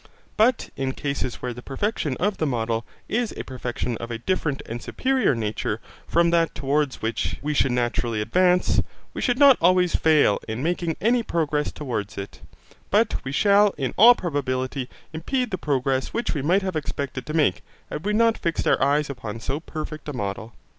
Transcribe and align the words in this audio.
But 0.35 0.71
in 0.75 0.93
cases 0.93 1.43
where 1.43 1.53
the 1.53 1.61
perfection 1.61 2.17
of 2.19 2.37
the 2.37 2.47
model 2.47 2.85
is 3.07 3.35
a 3.37 3.43
perfection 3.43 3.97
of 3.97 4.09
a 4.09 4.17
different 4.17 4.63
and 4.65 4.81
superior 4.81 5.35
nature 5.35 5.79
from 6.07 6.31
that 6.31 6.55
towards 6.55 7.03
which 7.03 7.37
we 7.43 7.53
should 7.53 7.71
naturally 7.71 8.19
advance, 8.19 8.81
we 9.13 9.21
shall 9.21 9.35
not 9.35 9.59
always 9.61 9.95
fail 9.95 10.39
in 10.47 10.63
making 10.63 10.97
any 11.01 11.21
progress 11.21 11.71
towards 11.71 12.17
it, 12.17 12.41
but 12.89 13.23
we 13.23 13.31
shall 13.31 13.75
in 13.77 13.93
all 13.95 14.15
probability 14.15 14.89
impede 15.13 15.51
the 15.51 15.57
progress 15.59 16.07
which 16.15 16.33
we 16.33 16.41
might 16.41 16.63
have 16.63 16.75
expected 16.75 17.27
to 17.27 17.35
make 17.35 17.61
had 17.91 18.03
we 18.03 18.11
not 18.13 18.39
fixed 18.39 18.65
our 18.67 18.81
eyes 18.83 19.07
upon 19.07 19.39
so 19.39 19.59
perfect 19.59 20.09
a 20.09 20.13
model. 20.13 20.53